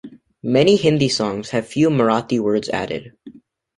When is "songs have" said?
1.09-1.67